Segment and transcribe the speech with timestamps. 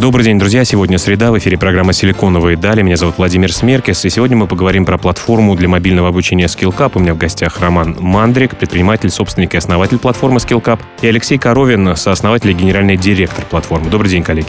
[0.00, 0.64] Добрый день, друзья.
[0.64, 1.30] Сегодня среда.
[1.30, 2.80] В эфире программа «Силиконовые дали».
[2.80, 4.02] Меня зовут Владимир Смеркис.
[4.06, 6.92] И сегодня мы поговорим про платформу для мобильного обучения Skill Cup.
[6.94, 10.80] У меня в гостях Роман Мандрик, предприниматель, собственник и основатель платформы Skill Cup.
[11.02, 13.90] И Алексей Коровин, сооснователь и генеральный директор платформы.
[13.90, 14.48] Добрый день, коллеги.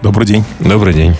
[0.00, 0.44] Добрый день.
[0.60, 1.14] Добрый день.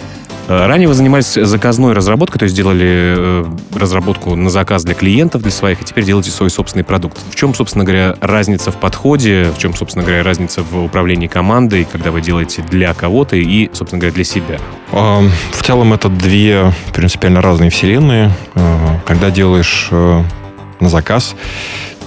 [0.51, 5.43] Э, ранее вы занимались заказной разработкой, то есть делали э, разработку на заказ для клиентов,
[5.43, 7.19] для своих, и теперь делаете свой собственный продукт.
[7.31, 11.87] В чем, собственно говоря, разница в подходе, в чем, собственно говоря, разница в управлении командой,
[11.91, 14.59] когда вы делаете для кого-то и, собственно говоря, для себя?
[14.91, 18.33] В целом это две принципиально разные вселенные.
[18.57, 18.77] Э,
[19.07, 21.37] когда делаешь на заказ,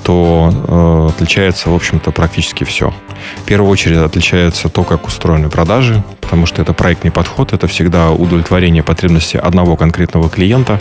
[0.03, 2.93] то э, отличается, в общем-то, практически все.
[3.38, 8.12] В первую очередь отличается то, как устроены продажи, потому что это проектный подход, это всегда
[8.12, 10.79] удовлетворение потребностей одного конкретного клиента.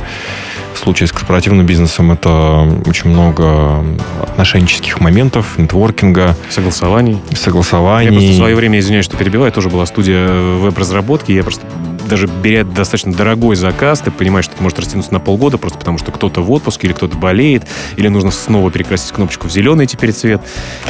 [0.75, 3.85] В случае с корпоративным бизнесом это очень много
[4.23, 6.35] отношенческих моментов, нетворкинга.
[6.49, 7.21] Согласований.
[7.35, 8.07] Согласований.
[8.07, 11.65] Я просто в свое время, извиняюсь, что перебиваю, тоже была студия веб-разработки, я просто
[12.13, 15.97] даже беря достаточно дорогой заказ, ты понимаешь, что это может растянуться на полгода, просто потому
[15.97, 17.63] что кто-то в отпуске, или кто-то болеет,
[17.97, 20.43] или нужно снова перекрасить кнопочку в зеленый теперь цвет.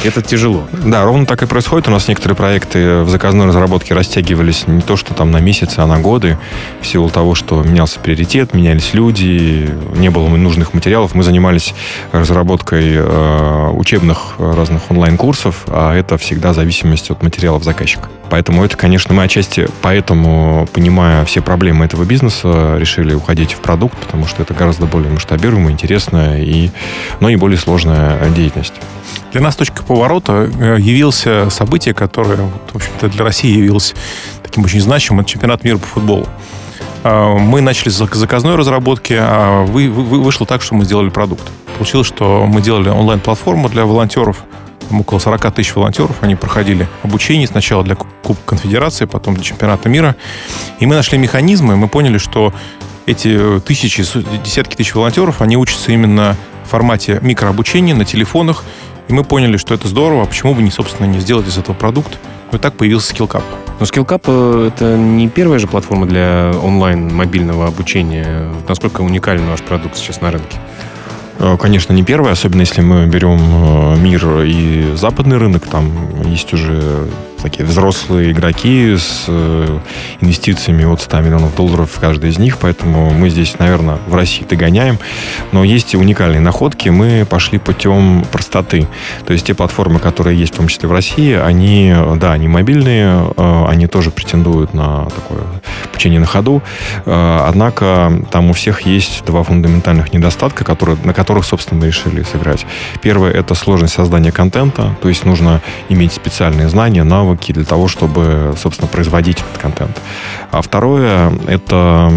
[0.03, 0.67] Это тяжело.
[0.73, 1.87] Да, ровно так и происходит.
[1.87, 5.87] У нас некоторые проекты в заказной разработке растягивались не то, что там на месяцы, а
[5.87, 6.37] на годы,
[6.81, 11.15] в силу того, что менялся приоритет, менялись люди, не было нужных материалов.
[11.15, 11.73] Мы занимались
[12.11, 18.09] разработкой э, учебных разных онлайн-курсов, а это всегда зависимость от материалов заказчика.
[18.29, 20.67] Поэтому это, конечно, мы отчасти поэтому,
[21.13, 25.71] понимая все проблемы этого бизнеса, решили уходить в продукт, потому что это гораздо более масштабируемая,
[25.71, 26.71] интересная, и,
[27.19, 28.73] но и более сложная деятельность.
[29.31, 32.37] Для нас точка поворота э, явился событие, которое,
[32.71, 33.93] в общем-то, для России явилось
[34.41, 35.21] таким очень значимым.
[35.21, 36.27] Это чемпионат мира по футболу.
[37.03, 41.43] А, мы начали с заказной разработки, а вы, вы, вышло так, что мы сделали продукт.
[41.77, 44.43] Получилось, что мы делали онлайн-платформу для волонтеров,
[44.89, 49.89] там около 40 тысяч волонтеров, они проходили обучение сначала для Кубка Конфедерации, потом для чемпионата
[49.89, 50.15] мира.
[50.79, 52.53] И мы нашли механизмы, мы поняли, что
[53.05, 54.03] эти тысячи,
[54.43, 58.63] десятки тысяч волонтеров, они учатся именно в формате микрообучения на телефонах.
[59.09, 61.75] И мы поняли, что это здорово, а почему бы не, собственно, не сделать из этого
[61.75, 62.17] продукт.
[62.51, 63.43] Вот так появился SkillCap.
[63.79, 68.47] Но SkillCap э,— это не первая же платформа для онлайн-мобильного обучения.
[68.67, 70.57] Насколько уникален ваш продукт сейчас на рынке?
[71.39, 75.91] Э, конечно, не первая, особенно если мы берем э, мир и западный рынок, там
[76.25, 77.07] есть уже
[77.43, 79.79] такие взрослые игроки с э,
[80.21, 84.45] инвестициями от 100 миллионов долларов в каждый из них, поэтому мы здесь, наверное, в России
[84.49, 84.97] догоняем.
[85.51, 86.89] Но есть и уникальные находки.
[86.89, 88.87] Мы пошли путем простоты.
[89.25, 93.27] То есть те платформы, которые есть, в том числе в России, они, да, они мобильные,
[93.35, 95.41] э, они тоже претендуют на такое
[95.83, 96.63] обучение на ходу.
[97.05, 102.23] Э, однако там у всех есть два фундаментальных недостатка, которые, на которых, собственно, мы решили
[102.23, 102.65] сыграть.
[103.01, 107.87] Первое— это сложность создания контента, то есть нужно иметь специальные знания, навыки, навыки для того,
[107.87, 110.01] чтобы, собственно, производить этот контент.
[110.51, 112.11] А второе— это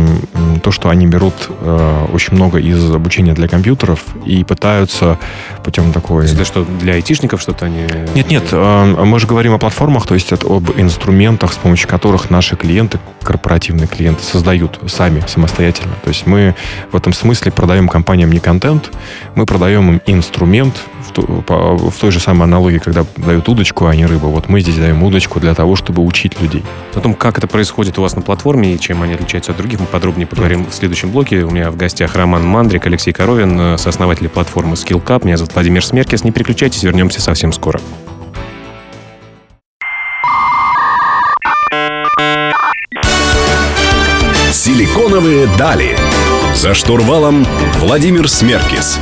[0.63, 5.19] то, что они берут э, очень много из обучения для компьютеров и пытаются
[5.65, 6.27] путем такой...
[6.27, 7.87] Это что, для айтишников что-то они...
[8.15, 12.31] Нет-нет, э, мы же говорим о платформах, то есть это об инструментах, с помощью которых
[12.31, 15.95] наши клиенты, корпоративные клиенты, создают сами, самостоятельно.
[16.05, 16.55] То есть мы
[16.93, 18.91] в этом смысле продаем компаниям не контент,
[19.35, 20.75] мы продаем им инструмент,
[21.17, 24.29] в, по, в той же самой аналогии, когда дают удочку, а не рыбу.
[24.29, 26.65] Вот мы здесь даем удочку для того, чтобы учить людей.
[26.95, 29.81] О том, как это происходит у вас на платформе и чем они отличаются от других,
[29.81, 31.45] мы подробнее поговорим в следующем блоке.
[31.45, 35.25] У меня в гостях Роман Мандрик, Алексей Коровин, э, сооснователь платформы SkillCap.
[35.25, 36.25] Меня зовут Владимир Смеркис.
[36.25, 37.81] Не переключайтесь, вернемся совсем скоро.
[44.53, 45.97] Силиконовые дали.
[46.55, 47.47] За штурвалом
[47.79, 48.99] Владимир Смеркис.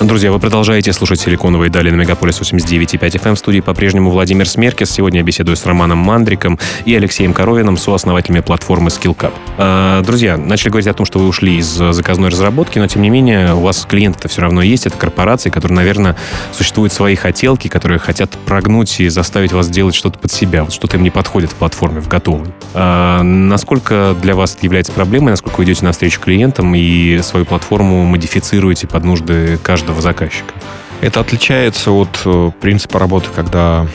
[0.00, 3.34] Друзья, вы продолжаете слушать «Силиконовые дали» на Мегаполис 89.5 FM.
[3.34, 4.92] В студии по-прежнему Владимир Смеркис.
[4.92, 9.32] Сегодня я беседую с Романом Мандриком и Алексеем Коровиным, сооснователями платформы SkillCap.
[9.56, 13.10] А, друзья, начали говорить о том, что вы ушли из заказной разработки, но тем не
[13.10, 14.86] менее у вас клиенты-то все равно есть.
[14.86, 16.14] Это корпорации, которые, наверное,
[16.52, 20.62] существуют свои хотелки, которые хотят прогнуть и заставить вас делать что-то под себя.
[20.62, 22.46] Вот что-то им не подходит в платформе, в готовой.
[22.72, 25.32] А, насколько для вас это является проблемой?
[25.32, 30.52] Насколько вы идете навстречу клиентам и свою платформу модифицируете под нужды каждого каждого заказчика.
[31.00, 33.86] Это отличается от э, принципа работы, когда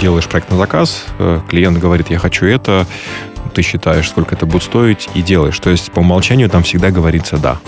[0.00, 2.86] делаешь проект на заказ, э, клиент говорит, я хочу это,
[3.52, 5.58] ты считаешь, сколько это будет стоить, и делаешь.
[5.58, 7.58] То есть по умолчанию там всегда говорится «да».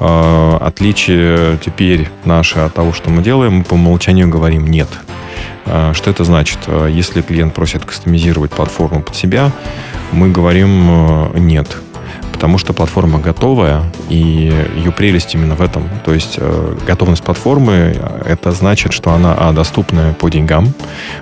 [0.00, 4.88] Э, отличие теперь наше от того, что мы делаем, мы по умолчанию говорим «нет».
[5.64, 6.58] Что это значит?
[6.88, 9.52] Если клиент просит кастомизировать платформу под себя,
[10.10, 11.76] мы говорим нет
[12.42, 15.88] потому что платформа готовая, и ее прелесть именно в этом.
[16.04, 17.96] То есть э, готовность платформы,
[18.26, 20.74] это значит, что она, а, доступная по деньгам,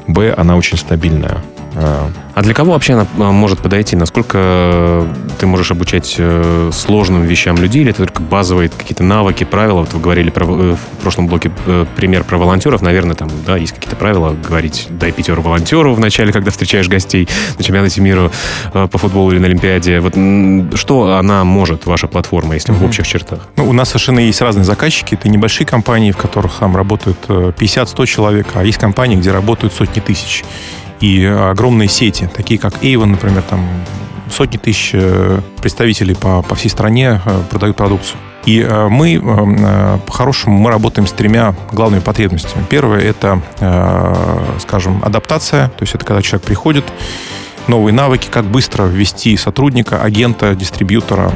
[0.06, 1.36] б, она очень стабильная.
[1.74, 3.96] Э, а для кого вообще она а, может подойти?
[3.96, 5.06] Насколько
[5.38, 9.80] ты можешь обучать э, сложным вещам людей, или это только базовые какие-то навыки, правила?
[9.80, 11.50] Вот вы говорили про, э, в прошлом блоке
[11.96, 12.82] пример про волонтеров.
[12.82, 17.28] Наверное, там да, есть какие-то правила говорить «дай пятеру волонтеру» в начале, когда встречаешь гостей
[17.58, 18.30] на чемпионате мира
[18.72, 20.00] по футболу или на Олимпиаде.
[20.00, 20.14] Вот
[20.78, 22.78] что она может, ваша платформа, если mm-hmm.
[22.78, 23.48] в общих чертах?
[23.56, 25.14] Ну, у нас совершенно есть разные заказчики.
[25.14, 30.00] Это небольшие компании, в которых там работают 50-100 человек, а есть компании, где работают сотни
[30.00, 30.44] тысяч
[31.00, 33.66] и огромные сети, такие как Avon, например, там
[34.30, 38.18] сотни тысяч э, представителей по, по всей стране э, продают продукцию.
[38.46, 39.20] И э, мы,
[40.06, 42.64] по-хорошему, мы работаем с тремя главными потребностями.
[42.68, 43.42] Первое– это,
[44.60, 46.84] скажем, адаптация, то есть это когда человек приходит,
[47.66, 51.32] новые навыки, как быстро ввести сотрудника, агента, дистрибьютора,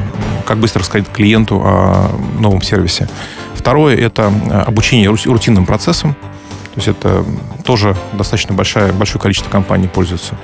[0.47, 2.09] как быстро рассказать клиенту о
[2.39, 3.07] новом сервисе.
[3.53, 4.31] Второе– это
[4.65, 7.23] обучение рутинным процессам, то есть это
[7.65, 10.35] тоже достаточно большое, большое количество компаний пользуются.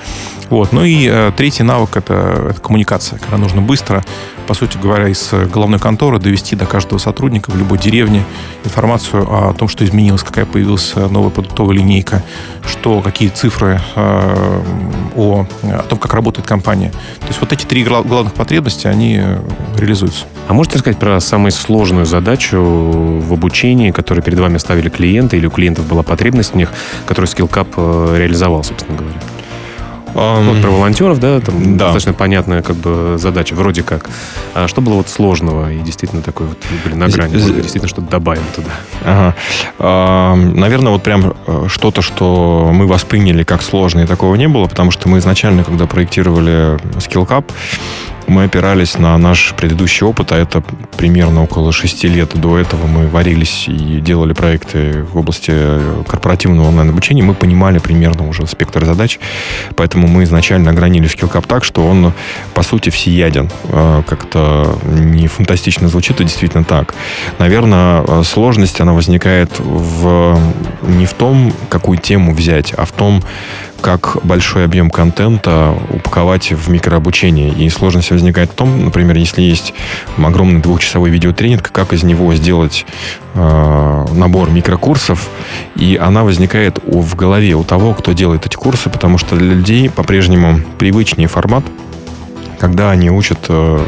[0.49, 0.73] Вот.
[0.73, 4.03] Ну и э, третий навык это, это коммуникация, когда нужно быстро,
[4.47, 8.25] по сути говоря, из головной конторы довести до каждого сотрудника в любой деревне
[8.65, 12.23] информацию о том, что изменилось, какая появилась новая продуктовая линейка,
[12.67, 14.61] что, какие цифры э,
[15.15, 16.91] о, о том, как работает компания.
[17.19, 19.21] То есть вот эти три главных потребности, они
[19.77, 20.25] реализуются.
[20.47, 25.45] А можете сказать про самую сложную задачу в обучении, которую перед вами ставили клиенты, или
[25.45, 26.71] у клиентов была потребность в них,
[27.11, 29.17] которую SkillCap э, реализовал, собственно говоря?
[30.13, 31.85] Um, вот про волонтеров, да, там да.
[31.85, 34.09] достаточно понятная как бы задача, вроде как.
[34.53, 38.07] А что было вот сложного и действительно такой вот, блин, на грани, З- действительно что-то
[38.07, 38.71] добавим туда?
[39.05, 39.35] Ага.
[39.79, 44.91] А, наверное, вот прям э, что-то, что мы восприняли как сложное, такого не было, потому
[44.91, 47.45] что мы изначально, когда проектировали SkillCap,
[48.31, 50.63] мы опирались на наш предыдущий опыт, а это
[50.97, 55.53] примерно около шести лет до этого мы варились и делали проекты в области
[56.07, 57.23] корпоративного онлайн-обучения.
[57.23, 59.19] Мы понимали примерно уже спектр задач,
[59.75, 62.13] поэтому мы изначально огранили скиллкап так, что он,
[62.53, 63.49] по сути, всеяден.
[63.65, 66.93] А, как-то не фантастично звучит, а действительно так.
[67.37, 70.39] Наверное, сложность, она возникает в,
[70.81, 73.23] не в том, какую тему взять, а в том,
[73.81, 77.49] как большой объем контента упаковать в микрообучение.
[77.49, 79.73] И сложность возникает в том, например, если есть
[80.17, 82.85] огромный двухчасовой видеотренинг, как из него сделать
[83.33, 85.29] э, набор микрокурсов,
[85.75, 89.89] и она возникает в голове у того, кто делает эти курсы, потому что для людей
[89.89, 91.63] по-прежнему привычнее формат,
[92.59, 93.85] когда они учат э,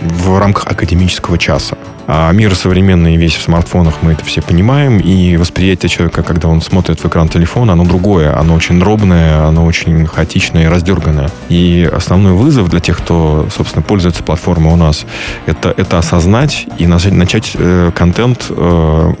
[0.00, 1.76] в рамках академического часа.
[2.06, 6.60] А мир современный весь в смартфонах, мы это все понимаем, и восприятие человека, когда он
[6.60, 11.30] смотрит в экран телефона, оно другое, оно очень робное, оно очень хаотичное и раздерганное.
[11.48, 15.04] И основной вызов для тех, кто, собственно, пользуется платформой у нас,
[15.46, 19.14] это, это осознать и начать, начать э, контент э,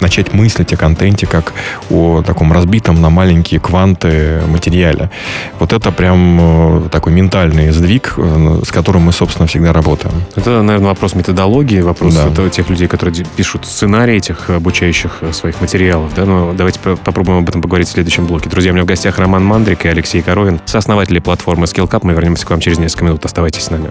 [0.00, 1.52] начать мыслить о контенте как
[1.90, 5.10] о таком разбитом на маленькие кванты материале.
[5.58, 10.14] Вот это прям э, такой ментальный сдвиг, э, с которым мы, собственно, всегда работаем.
[10.34, 12.48] Это, наверное, вопрос методологии, вопрос да.
[12.50, 16.12] тех людей, которые пишут сценарии этих обучающих э, своих материалов.
[16.14, 16.24] Да?
[16.24, 18.48] Но давайте попробуем об этом поговорить в следующем блоке.
[18.48, 22.00] Друзья, у меня в гостях Роман Мандрик и Алексей Коровин, сооснователи платформы SkillCap.
[22.02, 23.24] Мы вернемся к вам через несколько минут.
[23.24, 23.90] Оставайтесь с нами.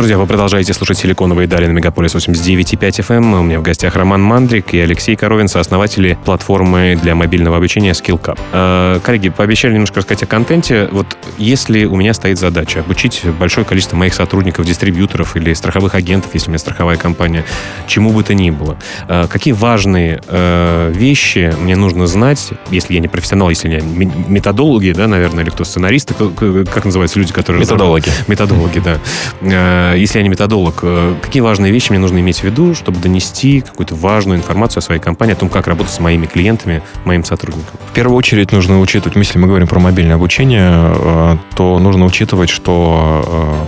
[0.00, 3.16] Друзья, вы продолжаете слушать «Силиконовые дали» на Мегаполис 89.5 FM.
[3.16, 3.34] Эм.
[3.34, 8.38] У меня в гостях Роман Мандрик и Алексей Коровин, сооснователи платформы для мобильного обучения SkillCap.
[8.50, 10.88] Э, коллеги, пообещали немножко рассказать о контенте.
[10.90, 16.30] Вот если у меня стоит задача обучить большое количество моих сотрудников, дистрибьюторов или страховых агентов,
[16.32, 17.44] если у меня страховая компания,
[17.86, 23.00] чему бы то ни было, э, какие важные э, вещи мне нужно знать, если я
[23.00, 27.60] не профессионал, если я методологи, да, наверное, или кто сценаристы, как называются люди, которые...
[27.60, 28.08] Методологи.
[28.28, 28.98] Методологи, да
[29.42, 32.98] Э, если я не методолог, э, какие важные вещи мне нужно иметь в виду, чтобы
[32.98, 37.24] донести какую-то важную информацию о своей компании, о том, как работать с моими клиентами, моим
[37.24, 37.74] сотрудникам?
[37.90, 42.50] В первую очередь нужно учитывать, если мы говорим про мобильное обучение, э, то нужно учитывать,
[42.50, 43.66] что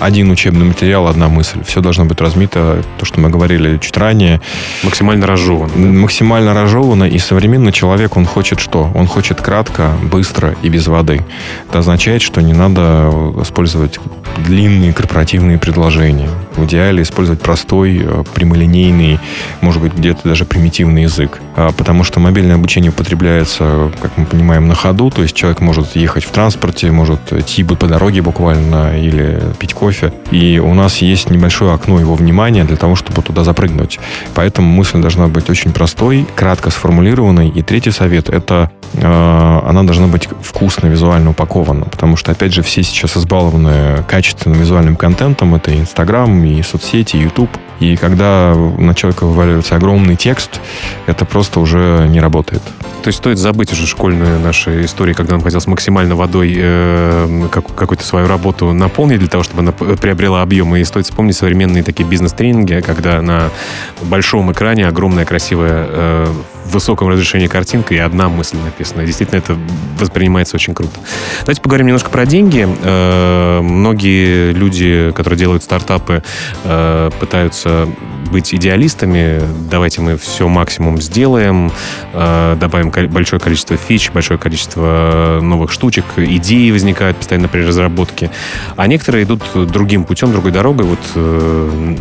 [0.00, 1.62] один учебный материал, одна мысль.
[1.64, 4.40] Все должно быть размито, то, что мы говорили чуть ранее.
[4.82, 5.72] Максимально разжевано.
[5.76, 8.90] Максимально разжевано, и современный человек, он хочет что?
[8.94, 11.24] Он хочет кратко, быстро и без воды.
[11.68, 13.10] Это означает, что не надо
[13.42, 14.00] использовать
[14.38, 16.28] длинные корпоративные предложения.
[16.56, 19.18] в идеале использовать простой, э, прямолинейный,
[19.60, 21.40] может быть, где-то даже примитивный язык.
[21.56, 25.96] А, потому что мобильное обучение употребляется, как мы понимаем, на ходу, то есть человек может
[25.96, 30.12] ехать в транспорте, может идти по дороге буквально или пить кофе.
[30.30, 34.00] И у нас есть небольшое окно его внимания для того, чтобы туда запрыгнуть.
[34.34, 37.48] Поэтому мысль должна быть очень простой, кратко сформулированной.
[37.48, 41.84] И третий совет– это э, она должна быть вкусно, визуально упакована.
[41.84, 45.19] Потому что, опять же, все сейчас избалованы качественным визуальным контентом.
[45.20, 47.50] Это и Инстаграм, и соцсети, и Ютуб.
[47.78, 50.60] И когда на человека вываливается огромный текст,
[51.06, 52.62] это просто уже не работает.
[53.02, 57.74] То есть стоит забыть уже школьную нашу историю, когда нам хотелось максимально водой э, как,
[57.74, 60.80] какую-то свою работу наполнить для того, чтобы она приобрела объемы.
[60.80, 63.50] И стоит вспомнить современные такие бизнес-тренинги, когда на
[64.02, 66.26] большом экране огромная красивая э,
[66.70, 69.04] в высоком разрешении картинка и одна мысль написана.
[69.04, 69.58] Действительно, это
[69.98, 70.92] воспринимается очень круто.
[71.40, 72.66] Давайте поговорим немножко про деньги.
[72.82, 76.22] Э, многие люди, которые делают стартапы,
[76.64, 77.88] э, пытаются
[78.30, 79.42] быть идеалистами.
[79.68, 81.72] Давайте мы все максимум сделаем,
[82.12, 88.30] э, добавим большое количество фич, большое количество новых штучек, идеи возникают постоянно при разработке.
[88.76, 90.86] А некоторые идут другим путем, другой дорогой.
[90.86, 91.98] Вот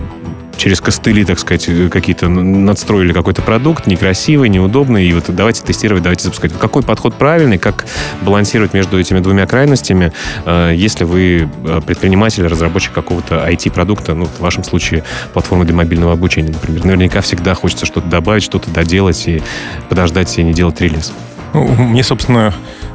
[0.59, 6.25] через костыли, так сказать, какие-то надстроили какой-то продукт, некрасивый, неудобный, и вот давайте тестировать, давайте
[6.25, 6.51] запускать.
[6.59, 7.85] Какой подход правильный, как
[8.21, 10.11] балансировать между этими двумя крайностями,
[10.45, 16.13] э, если вы э, предприниматель, разработчик какого-то IT-продукта, ну, в вашем случае платформы для мобильного
[16.13, 16.85] обучения, например.
[16.85, 19.41] Наверняка всегда хочется что-то добавить, что-то доделать и
[19.87, 21.13] подождать и не делать релиз.
[21.53, 22.53] Ну, мне, собственно,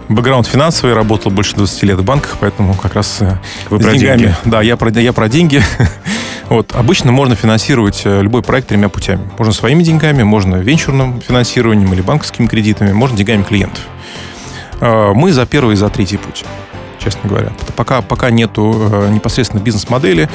[0.08, 3.38] бэкграунд финансовый, работал больше 20 лет в банках, поэтому как раз э,
[3.70, 4.18] Вы с про деньгами.
[4.18, 4.34] Деньги.
[4.44, 5.62] Да, я про, я про деньги.
[6.54, 6.72] Вот.
[6.76, 9.28] Обычно можно финансировать э, любой проект тремя путями.
[9.38, 13.82] Можно своими деньгами, можно венчурным финансированием или банковскими кредитами, можно деньгами клиентов.
[14.80, 16.44] Э, мы за первый и за третий путь,
[17.00, 17.52] честно говоря.
[17.74, 20.30] Пока, пока нету э, непосредственно бизнес-модели,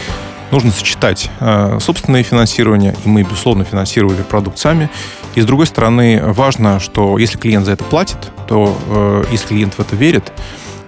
[0.52, 1.32] нужно сочетать
[1.80, 4.90] собственное финансирование, и мы, безусловно, финансировали продукт сами.
[5.36, 9.80] И, с другой стороны, важно, что если клиент за это платит, то если клиент в
[9.80, 10.34] это верит,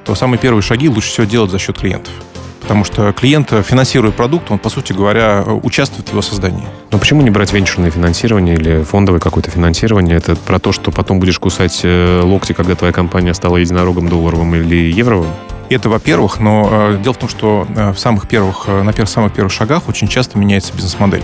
[0.04, 2.12] то самые первые шаги лучше всего делать за счет клиентов
[2.62, 6.66] потому что клиент, финансирует продукт, он, по сути говоря, участвует в его создании.
[6.92, 10.18] Но почему не брать венчурное финансирование или фондовое какое-то финансирование?
[10.18, 14.56] Это про то, что потом будешь кусать э, локти, когда твоя компания стала единорогом долларовым
[14.56, 15.28] или евровым?
[15.70, 19.34] Это, во-первых, но э, дело в том, что э, в самых первых, на первых, самых
[19.34, 21.24] первых шагах очень часто меняется бизнес-модель.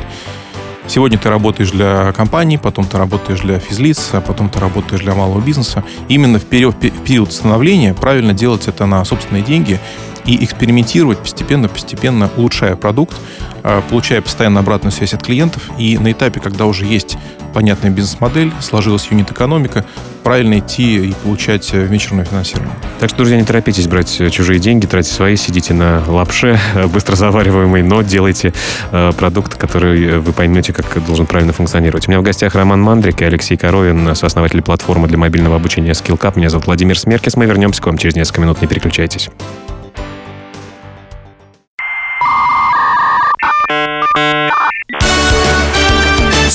[0.87, 5.13] Сегодня ты работаешь для компании, потом ты работаешь для физлиц, а потом ты работаешь для
[5.13, 5.83] малого бизнеса.
[6.07, 9.81] Именно в период, в период становления правильно делать это на собственные деньги
[10.27, 13.15] и экспериментировать постепенно-постепенно, улучшая продукт,
[13.63, 15.63] а, получая постоянно обратную связь от клиентов.
[15.79, 17.17] И на этапе, когда уже есть
[17.53, 19.85] понятная бизнес-модель, сложилась юнит-экономика,
[20.23, 22.75] правильно идти и получать э, венчурное финансирование.
[22.99, 26.87] Так что, друзья, не торопитесь брать э, чужие деньги, тратить свои, сидите на лапше, э,
[26.87, 28.53] быстро завариваемый, но делайте
[28.91, 32.07] э, продукт, который вы поймете, как должен правильно функционировать.
[32.07, 36.33] У меня в гостях Роман Мандрик и Алексей Коровин, сооснователь платформы для мобильного обучения SkillCap.
[36.35, 37.37] Меня зовут Владимир Смеркис.
[37.37, 38.61] Мы вернемся к вам через несколько минут.
[38.61, 39.29] Не переключайтесь.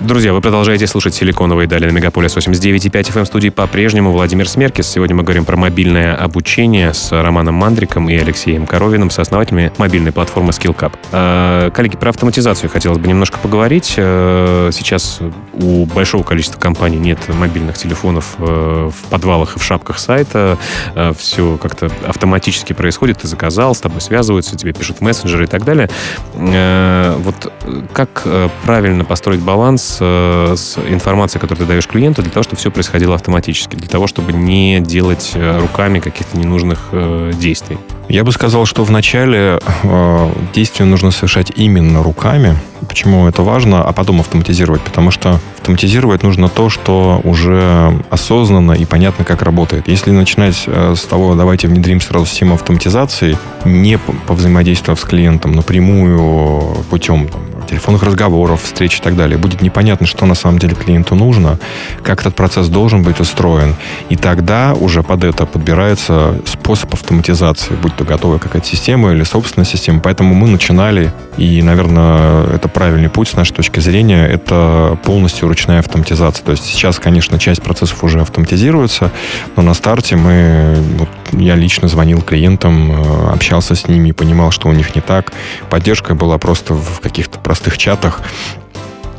[0.00, 4.86] Друзья, вы продолжаете слушать «Силиконовые дали» на Мегаполис 89.5 FM студии по-прежнему Владимир Смеркис.
[4.86, 10.50] Сегодня мы говорим про мобильное обучение с Романом Мандриком и Алексеем Коровиным, сооснователями мобильной платформы
[10.50, 10.92] SkillCap.
[11.10, 13.94] Э, коллеги, про автоматизацию хотелось бы немножко поговорить.
[13.96, 15.18] Э, сейчас
[15.54, 20.58] у большого количества компаний нет мобильных телефонов э, в подвалах и в шапках сайта.
[20.94, 23.18] Э, все как-то автоматически происходит.
[23.18, 25.90] Ты заказал, с тобой связываются, тебе пишут мессенджеры и так далее.
[26.36, 27.52] Вот
[27.92, 32.70] как э, правильно построить баланс с, информацией, которую ты даешь клиенту, для того, чтобы все
[32.70, 37.78] происходило автоматически, для того, чтобы не делать э, руками каких-то ненужных э, действий.
[38.08, 42.56] Я бы сказал, что вначале э, действия нужно совершать именно руками.
[42.88, 44.80] Почему это важно, а потом автоматизировать?
[44.80, 49.88] Потому что автоматизировать нужно то, что уже осознанно и понятно, как работает.
[49.88, 53.36] Если начинать э, с того, давайте внедрим сразу систему автоматизации,
[53.66, 59.38] не по, по взаимодействию с клиентом напрямую путем там, телефонных разговоров, встреч и так далее,
[59.38, 61.58] будет непонятно, что на самом деле клиенту нужно,
[62.02, 63.74] как этот процесс должен быть устроен.
[64.08, 69.66] И тогда уже под это подбирается способ автоматизации, будь то готовая какая-то система или собственная
[69.66, 70.00] система.
[70.00, 75.80] Поэтому мы начинали, и, наверное, это правильный путь с нашей точки зрения, это полностью ручная
[75.80, 76.44] автоматизация.
[76.44, 79.10] То есть сейчас, конечно, часть процессов уже автоматизируется,
[79.56, 84.68] но на старте мы, вот, я лично звонил клиентам, э, общался с ними, понимал, что
[84.68, 85.32] у них не так.
[85.70, 88.22] Поддержка была просто в каких-то простых чатах,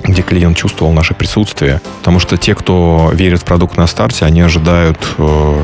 [0.04, 1.82] где клиент чувствовал наше присутствие.
[2.00, 5.64] Потому что те, кто верит в продукт на старте, они ожидают э,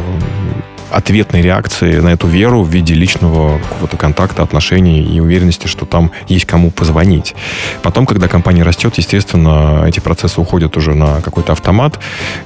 [0.92, 6.12] ответной реакции на эту веру в виде личного какого-то контакта, отношений и уверенности, что там
[6.28, 7.36] есть кому позвонить.
[7.82, 12.00] Потом, когда компания растет, естественно, эти процессы уходят уже на какой-то автомат.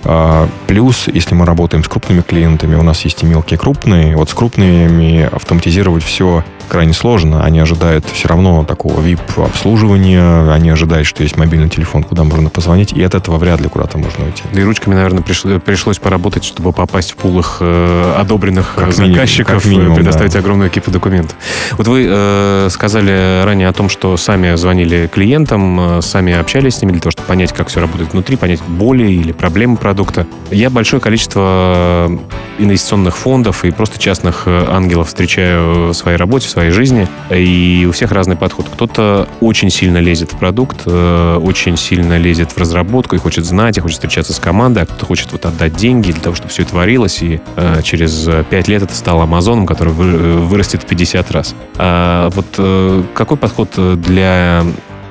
[0.03, 4.15] А, плюс, если мы работаем с крупными клиентами, у нас есть и мелкие, и крупные.
[4.15, 7.43] Вот с крупными автоматизировать все крайне сложно.
[7.43, 12.93] Они ожидают все равно такого VIP-обслуживания, они ожидают, что есть мобильный телефон, куда можно позвонить,
[12.93, 14.43] и от этого вряд ли куда-то можно уйти.
[14.53, 18.93] Да и ручками, наверное, пришло, пришлось поработать, чтобы попасть в пул их э, одобренных как
[18.93, 20.39] заказчиков, минимум, минимум, предоставить да.
[20.39, 21.35] огромную кипу документов.
[21.71, 26.81] Вот вы э, сказали ранее о том, что сами звонили клиентам, э, сами общались с
[26.81, 30.27] ними для того, чтобы понять, как все работает внутри, понять боли или проблемы продукта.
[30.51, 32.09] Я большое количество
[32.57, 37.85] инвестиционных фондов и просто частных э, ангелов встречаю в своей работе, в своей жизни, и
[37.87, 38.67] у всех разный подход.
[38.69, 43.77] Кто-то очень сильно лезет в продукт, э, очень сильно лезет в разработку и хочет знать,
[43.77, 46.63] и хочет встречаться с командой, а кто-то хочет вот отдать деньги для того, чтобы все
[46.63, 51.55] это варилось, и э, через 5 лет это стало Амазоном, который вырастет в 50 раз.
[51.77, 53.69] А вот какой подход
[54.01, 54.63] для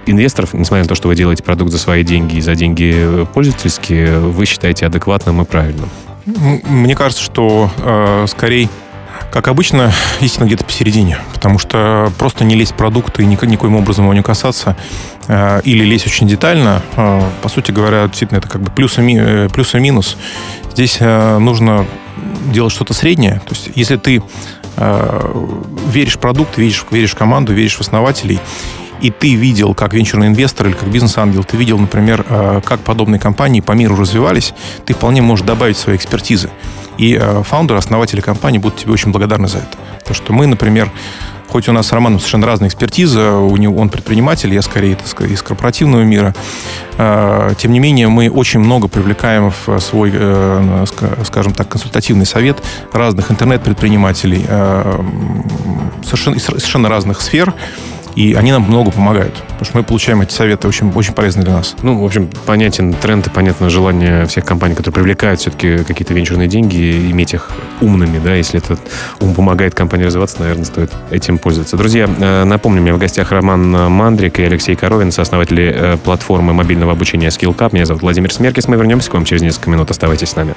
[0.05, 4.19] инвесторов, несмотря на то, что вы делаете продукт за свои деньги и за деньги пользовательские,
[4.19, 5.89] вы считаете адекватным и правильным?
[6.27, 8.69] Мне кажется, что э, скорее
[9.31, 14.05] как обычно, истина где-то посередине, потому что просто не лезть в продукт и никоим образом
[14.05, 14.77] его не касаться,
[15.27, 19.03] э, или лезть очень детально, э, по сути говоря, действительно, это как бы плюс и,
[19.03, 20.17] ми, э, плюс и минус.
[20.73, 21.87] Здесь э, нужно
[22.53, 23.41] делать что-то среднее.
[23.47, 24.23] То есть, если ты
[24.77, 25.47] э,
[25.93, 28.41] веришь в продукт, веришь, веришь в команду, веришь в основателей,
[29.01, 33.21] и ты видел, как венчурный инвестор или как бизнес-ангел, ты видел, например, э, как подобные
[33.21, 34.55] компании по миру развивались,
[34.87, 36.51] ты вполне можешь добавить свои экспертизы.
[36.97, 39.79] И э, фаундеры, основатели компании будут тебе очень благодарны за это.
[40.01, 40.91] Потому что мы, например,
[41.49, 45.07] хоть у нас с Романом совершенно разная экспертиза, у него, он предприниматель, я скорее так
[45.07, 46.35] сказать, из корпоративного мира,
[46.97, 50.13] э, тем не менее мы очень много привлекаем в свой,
[51.25, 52.63] скажем так, консультативный совет
[52.93, 54.45] разных интернет-предпринимателей
[56.03, 57.55] совершенно, совершенно разных сфер,
[58.19, 61.53] и они нам много помогают, потому что мы получаем эти советы очень, очень полезны для
[61.53, 61.77] нас.
[61.83, 66.49] Ну, в общем, понятен тренд и понятно желание всех компаний, которые привлекают все-таки какие-то венчурные
[66.49, 67.49] деньги, иметь их
[67.81, 68.81] умными, да, если этот
[69.21, 71.77] ум помогает компании развиваться, наверное, стоит этим пользоваться.
[71.77, 76.53] Друзья, э, напомню, у меня в гостях Роман Мандрик и Алексей Коровин, сооснователи э, платформы
[76.53, 77.71] мобильного обучения SkillCap.
[77.71, 78.67] Меня зовут Владимир Смеркис.
[78.67, 79.93] Мы вернемся к вам через несколько минут.
[79.93, 80.57] Оставайтесь с нами.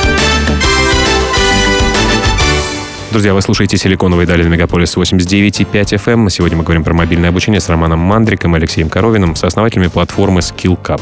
[3.11, 6.13] Друзья, вы слушаете «Силиконовые дали» на Мегаполис 89.5 FM.
[6.13, 6.29] Эм.
[6.29, 11.01] Сегодня мы говорим про мобильное обучение с Романом Мандриком и Алексеем Коровиным, сооснователями платформы SkillCup.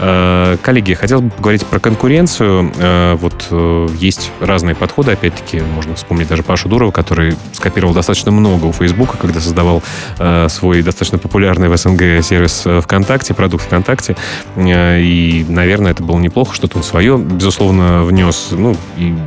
[0.00, 2.72] Э, коллеги, хотел бы поговорить про конкуренцию.
[2.78, 8.32] Э, вот э, есть разные подходы, опять-таки, можно вспомнить даже Пашу Дурова, который скопировал достаточно
[8.32, 9.82] много у Фейсбука, когда создавал
[10.48, 14.16] свой достаточно популярный в СНГ сервис ВКонтакте, продукт ВКонтакте.
[14.56, 18.48] И, наверное, это было неплохо, что-то он свое, безусловно, внес.
[18.52, 18.76] Ну,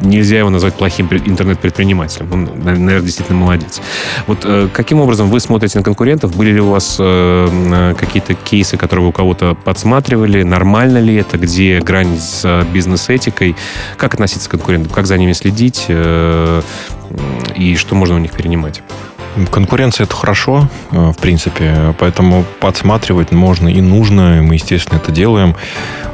[0.02, 2.32] нельзя его назвать плохим интернет-предпринимателем предпринимателем.
[2.32, 3.82] Он, наверное, действительно молодец.
[4.28, 6.36] Вот э, каким образом вы смотрите на конкурентов?
[6.36, 10.44] Были ли у вас э, какие-то кейсы, которые вы у кого-то подсматривали?
[10.44, 11.38] Нормально ли это?
[11.38, 13.56] Где грань с э, бизнес-этикой?
[13.98, 14.92] Как относиться к конкурентам?
[14.94, 15.86] Как за ними следить?
[15.90, 16.62] Э,
[17.56, 18.82] и что можно у них перенимать?
[19.52, 25.12] Конкуренция это хорошо, э, в принципе, поэтому подсматривать можно и нужно, и мы, естественно, это
[25.12, 25.56] делаем.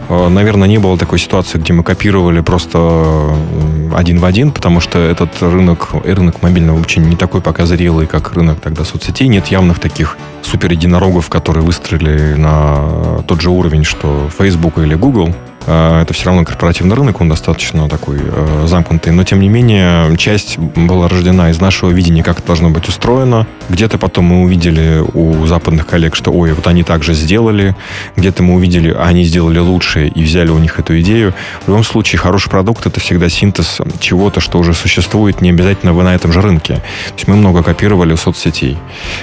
[0.10, 4.80] Э, наверное, не было такой ситуации, где мы копировали просто э, один в один, потому
[4.80, 9.28] что этот рынок, рынок мобильного обучения не такой пока зрелый, как рынок тогда соцсетей.
[9.28, 15.34] Нет явных таких супер единорогов, которые выстрелили на тот же уровень, что Facebook или Google.
[15.66, 19.14] Э, это все равно корпоративный рынок, он достаточно такой э, замкнутый.
[19.14, 23.48] Но, тем не менее, часть была рождена из нашего видения, как это должно быть устроено.
[23.70, 27.76] Где-то потом мы увидели у западных коллег, что, ой, вот они так же сделали.
[28.16, 31.34] Где-то мы увидели, а они сделали лучше и взяли у них эту идею.
[31.66, 36.04] В любом случае, хороший продукт— это всегда синтез чего-то, что уже существует, не обязательно вы
[36.04, 36.76] на этом же рынке.
[36.76, 38.78] То есть мы много копировали у соцсетей,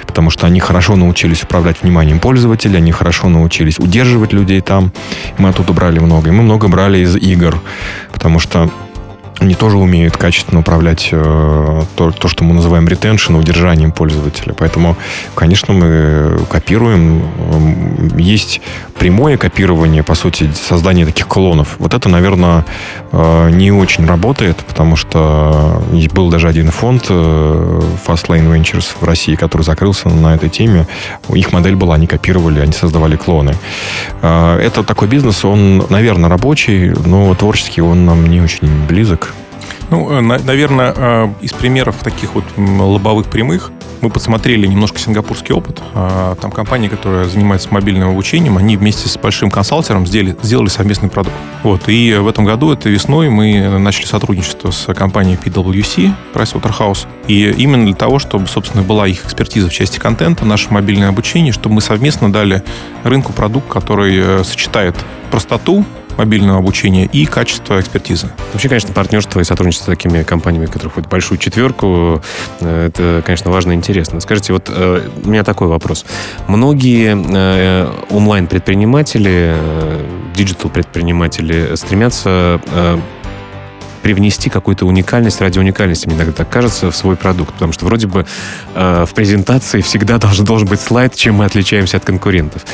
[0.07, 4.93] потому что они хорошо научились управлять вниманием пользователя, они хорошо научились удерживать людей там.
[5.39, 6.30] Мы оттуда брали много.
[6.31, 7.61] И мы много брали из игр,
[8.13, 8.71] потому что
[9.41, 14.55] они тоже умеют качественно управлять э, то, то, что мы называем ретеншн, удержанием пользователя.
[14.57, 14.97] Поэтому,
[15.35, 17.23] конечно, мы копируем.
[18.19, 18.61] Есть
[19.01, 21.77] прямое копирование, по сути, создание таких клонов.
[21.79, 22.67] Вот это, наверное,
[23.13, 25.83] э, не очень работает, потому что
[26.13, 30.87] был даже один фонд э, Fastlane Ventures в России, который закрылся на этой теме.
[31.31, 33.55] Их модель была, они копировали, они создавали клоны.
[34.21, 39.33] Э, это такой бизнес, он, наверное, рабочий, но творческий он нам не очень близок.
[39.91, 45.81] Ну, э, наверное, э, из примеров таких вот лобовых прямых мы подсмотрели немножко сингапурский опыт.
[45.95, 51.09] А, там компания, которая занимается мобильным обучением, они вместе с большим консалтером сделали, сделали совместный
[51.09, 51.37] продукт.
[51.63, 51.89] Вот.
[51.89, 57.07] И в этом году, это весной, мы начали сотрудничество с компанией PwC, Pricewaterhouse.
[57.29, 61.53] И именно для того, чтобы, собственно, была их экспертиза в части контента, наше мобильное обучение,
[61.53, 62.63] чтобы мы совместно дали
[63.05, 64.97] рынку продукт, который э, сочетает
[65.31, 65.85] простоту,
[66.21, 68.29] мобильного обучения и качество экспертизы.
[68.53, 72.21] Вообще, конечно, партнерство и сотрудничество с такими компаниями, которые входят в большую четверку,
[72.61, 74.21] э, это, конечно, важно и интересно.
[74.21, 76.05] Скажите, вот э, у меня такой вопрос.
[76.47, 79.57] Многие э, онлайн-предприниматели,
[80.35, 82.61] диджитал-предприниматели стремятся
[84.03, 87.53] привнести какую-то уникальность ради уникальности, мне иногда так кажется, в свой продукт.
[87.55, 88.27] Потому что вроде бы
[88.75, 92.65] э, в презентации всегда должен, должен быть слайд, чем мы отличаемся от конкурентов.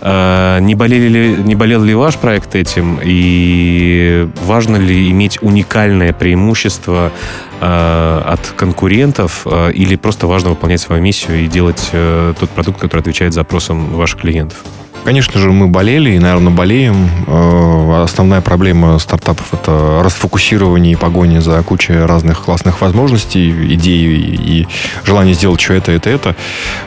[0.00, 3.00] Э, не, болели ли, не болел ли ваш проект этим?
[3.02, 7.12] И важно ли иметь уникальное преимущество
[7.60, 9.46] э, от конкурентов?
[9.46, 13.94] Э, или просто важно выполнять свою миссию и делать э, тот продукт, который отвечает запросам
[13.96, 14.58] ваших клиентов?
[15.04, 17.10] Конечно же, мы болели и, наверное, болеем.
[17.26, 24.66] Э, основная проблема стартапов– это расфокусирование и погоня за кучей разных классных возможностей, идей и
[25.04, 26.36] желание сделать что это, это, это.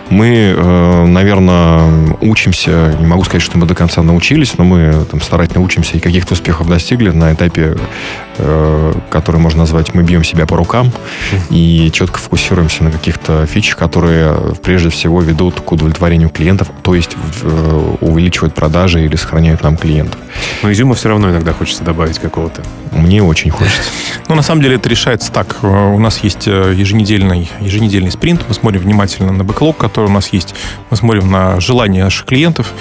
[0.09, 5.21] Мы, э, наверное, учимся, не могу сказать, что мы до конца научились, но мы там,
[5.21, 7.77] старательно учимся и каких-то успехов достигли на этапе,
[8.39, 10.91] э, который можно назвать «мы бьем себя по рукам»
[11.51, 17.15] и четко фокусируемся на каких-то фичах, которые прежде всего ведут к удовлетворению клиентов, то есть
[18.07, 20.19] увеличивают продажи или сохраняют нам клиентов.
[20.63, 22.63] Но изюма все равно иногда хочется добавить какого-то.
[22.91, 23.89] Мне очень хочется.
[24.27, 25.57] Ну, на самом деле это решается так.
[25.61, 28.41] Э, у нас есть э, еженедельный, еженедельный спринт.
[28.47, 30.55] Мы смотрим внимательно на бэклог, который у нас есть.
[30.89, 32.73] Мы смотрим на желания наших клиентов.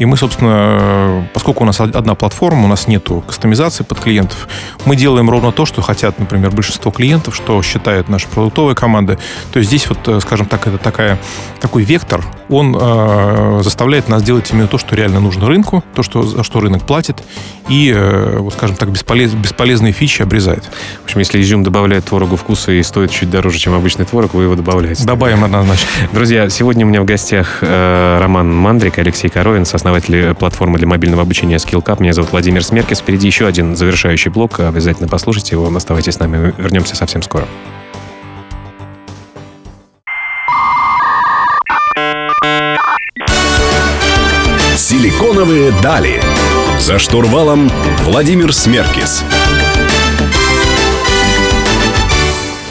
[0.00, 4.48] И мы, собственно, поскольку у нас одна платформа, у нас нету кастомизации под клиентов,
[4.86, 9.18] мы делаем ровно то, что хотят, например, большинство клиентов, что считает наша продуктовая команда.
[9.52, 11.18] То есть здесь вот, э, скажем так, это такая,
[11.60, 16.22] такой вектор, он э, заставляет нас делать именно то, что реально нужно рынку, то, что,
[16.22, 17.22] за что рынок платит,
[17.68, 20.64] и, э, вот, скажем так, бесполез, бесполезные фичи обрезает.
[21.02, 24.44] В общем, если изюм добавляет творогу вкуса и стоит чуть дороже, чем обычный творог, вы
[24.44, 25.04] его добавляете.
[25.04, 25.86] Добавим однозначно.
[26.12, 31.22] Друзья, сегодня у меня в гостях э, Роман Мандрик, Алексей Коровин, основатель платформы для мобильного
[31.22, 32.00] обучения SkillCap.
[32.00, 33.00] Меня зовут Владимир Смеркис.
[33.00, 34.60] Впереди еще один завершающий блок.
[34.60, 35.74] Обязательно послушайте его.
[35.74, 36.54] Оставайтесь с нами.
[36.58, 37.46] Вернемся совсем скоро.
[44.76, 46.20] Силиконовые дали.
[46.78, 47.70] За штурвалом
[48.04, 49.24] Владимир Смеркис.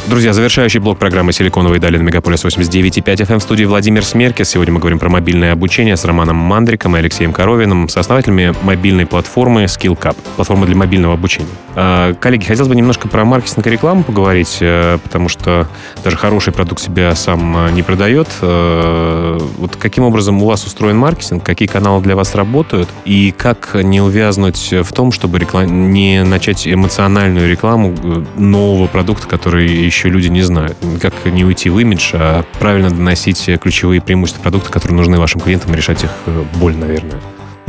[0.09, 4.49] Друзья, завершающий блок программы «Силиконовые дали» на Мегаполис 89.5 FM в студии Владимир Смеркис.
[4.49, 9.65] Сегодня мы говорим про мобильное обучение с Романом Мандриком и Алексеем Коровиным, сооснователями мобильной платформы
[9.65, 11.47] SkillCap, платформы для мобильного обучения.
[11.75, 15.67] А, коллеги, хотелось бы немножко про маркетинг и рекламу поговорить, э, потому что
[16.03, 18.27] даже хороший продукт себя сам э, не продает.
[18.41, 23.75] Э, вот каким образом у вас устроен маркетинг, какие каналы для вас работают, и как
[23.75, 25.91] не увязнуть в том, чтобы реклам...
[25.91, 27.95] не начать эмоциональную рекламу
[28.35, 30.77] нового продукта, который еще еще люди не знают.
[31.01, 35.75] Как не уйти в имидж, а правильно доносить ключевые преимущества продукта, которые нужны вашим клиентам,
[35.75, 37.19] решать их э, боль, наверное.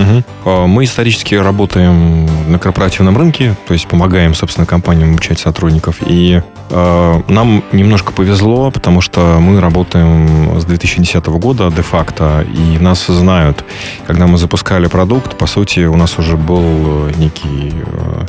[0.01, 0.67] Угу.
[0.67, 5.97] Мы исторически работаем на корпоративном рынке, то есть помогаем, собственно, компаниям обучать сотрудников.
[6.07, 13.07] И э, нам немножко повезло, потому что мы работаем с 2010 года де-факто, и нас
[13.07, 13.65] знают.
[14.07, 18.27] Когда мы запускали продукт, по сути, у нас уже был некий э,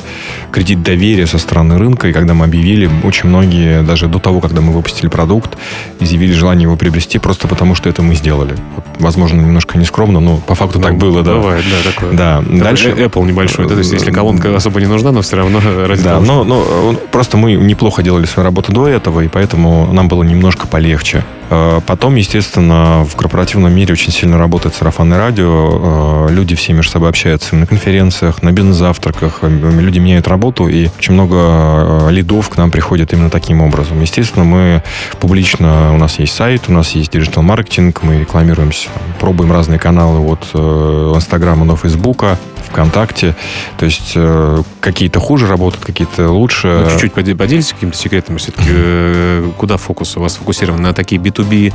[0.50, 4.60] кредит доверия со стороны рынка, и когда мы объявили, очень многие, даже до того, когда
[4.60, 5.56] мы выпустили продукт,
[6.00, 8.54] изъявили желание его приобрести просто потому, что это мы сделали.
[8.76, 11.32] Вот, возможно, немножко нескромно, но по факту ну, так было, да.
[11.64, 12.12] Бывает, да, такое.
[12.12, 12.38] Да.
[12.42, 12.90] Такой Дальше...
[12.90, 16.20] Apple небольшой, да, то есть если колонка особо не нужна, но все равно ради Да,
[16.20, 20.66] но, но просто мы неплохо делали свою работу до этого, и поэтому нам было немножко
[20.66, 21.24] полегче.
[21.52, 26.26] Э, потом, естественно, в корпоративном мире очень сильно работает сарафанное радио.
[26.26, 29.40] Э, люди все между собой общаются на конференциях, на бизнес-завтраках.
[29.42, 34.00] Э, люди меняют работу, и очень много лидов к нам приходят именно таким образом.
[34.00, 34.82] Естественно, мы
[35.20, 38.88] публично, у нас есть сайт, у нас есть digital-маркетинг, мы рекламируемся,
[39.20, 42.38] пробуем разные каналы от Инстаграма до Фейсбука.
[42.72, 43.36] ВКонтакте.
[43.76, 46.84] То есть э, какие-то хуже работают, какие-то лучше.
[46.84, 48.38] Ну, чуть-чуть поделитесь какими-то секретами.
[48.38, 50.82] Все-таки э, куда фокус у вас сфокусирован?
[50.82, 51.72] На такие B2B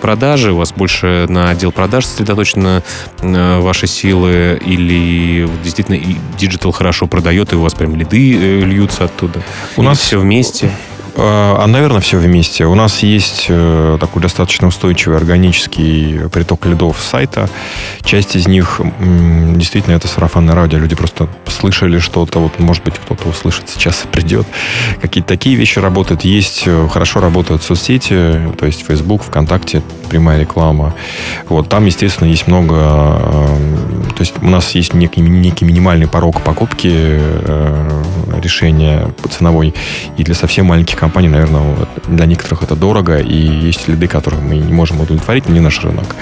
[0.00, 0.52] продажи?
[0.52, 2.82] У вас больше на отдел продаж сосредоточены
[3.20, 4.60] э, ваши силы?
[4.64, 9.42] Или действительно и digital хорошо продает, и у вас прям лиды э, льются оттуда?
[9.76, 10.70] У нас все вместе?
[11.16, 12.64] А, наверное, все вместе.
[12.66, 17.48] У нас есть э, такой достаточно устойчивый органический приток лидов с сайта.
[18.02, 20.78] Часть из них действительно это сарафанное радио.
[20.78, 24.46] Люди просто слышали что-то, вот, может быть, кто-то услышит сейчас и придет.
[25.00, 26.24] Какие-то такие вещи работают.
[26.24, 30.94] Есть, э, хорошо работают соцсети, то есть Facebook, ВКонтакте, прямая реклама.
[31.48, 33.48] Вот, там, естественно, есть много...
[34.18, 38.02] то есть у нас есть некий, некий минимальный порог покупки э,
[38.42, 39.72] решения ценовой.
[40.16, 41.76] И для совсем маленьких компаний, наверное,
[42.08, 46.16] для некоторых это дорого, и есть следы, которых мы не можем удовлетворить, не наш рынок.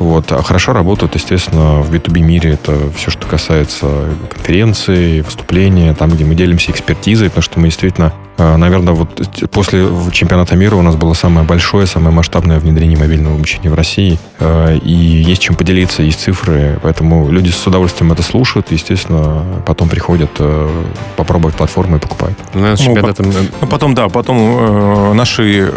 [0.00, 0.32] Вот.
[0.32, 3.86] А хорошо работают, естественно, в B2B мире это все, что касается
[4.34, 9.22] конференций, выступления, там, где мы делимся экспертизой, потому что мы действительно э, Наверное, вот
[9.52, 14.18] после чемпионата мира у нас было самое большое, самое масштабное внедрение мобильного обучения в России.
[14.40, 16.78] Э, И есть чем поделиться, есть цифры.
[16.82, 18.70] Поэтому люди с удовольствием это слушают.
[18.70, 20.84] Естественно, потом приходят э,
[21.16, 22.38] попробовать платформу и покупают.
[22.54, 25.72] Ну, Ну, чемпионатом, э, Ну, потом, да, потом э, наши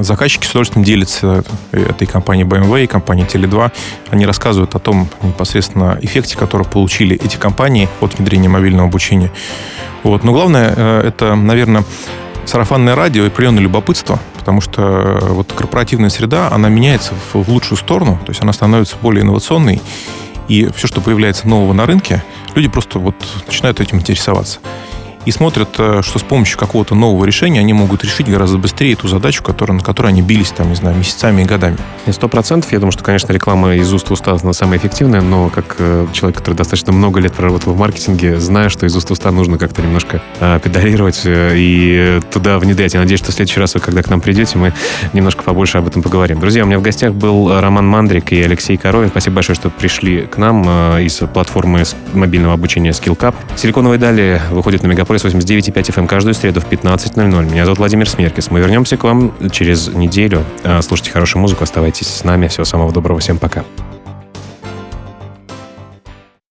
[0.00, 3.72] заказчики с удовольствием делятся этой компанией BMW и компанией Tele2.
[4.10, 9.30] Они рассказывают о том непосредственно эффекте, который получили эти компании от внедрения мобильного обучения.
[10.02, 10.22] Вот.
[10.24, 11.84] Но главное, э, это, наверное,
[12.46, 17.48] сарафанное радио и определенное любопытство, потому что э, вот корпоративная среда, она меняется в, в
[17.48, 19.82] лучшую сторону, то есть она становится более инновационной,
[20.48, 22.22] и все, что появляется нового на рынке,
[22.54, 23.14] люди просто вот
[23.46, 24.60] начинают этим интересоваться.
[25.26, 29.08] И смотрят, э, что с помощью какого-то нового решения они могут решить гораздо быстрее ту
[29.08, 31.76] задачу, которая, на которой они бились, там, не знаю, месяцами и годами.
[32.08, 32.70] Сто процентов.
[32.70, 36.06] Я думаю, что, конечно, реклама из уст в уста она самая эффективная, но как э,
[36.12, 39.58] человек, который достаточно много лет проработал в маркетинге, знаю, что из уст в уста нужно
[39.58, 42.94] как-то немножко э, педалировать и туда внедрять.
[42.94, 44.72] Я надеюсь, что в следующий раз, вы, когда к нам придете, мы
[45.12, 46.38] немножко побольше об этом поговорим.
[46.38, 49.08] Друзья, у меня в гостях был Роман Мандрик и Алексей Коровин.
[49.08, 50.62] Спасибо большое, что пришли к нам
[51.00, 53.34] из платформы мобильного обучения SkillCap.
[53.56, 57.50] Силиконовые дали выходит на Мегаполис 89.5 FM каждую среду в 15.00.
[57.50, 58.50] Меня зовут Владимир Смеркис.
[58.50, 60.44] Мы вернемся к вам через неделю.
[60.64, 62.48] Э, Слушайте хорошую музыку, оставайтесь с нами.
[62.48, 63.20] Всего самого доброго.
[63.20, 63.64] Всем пока.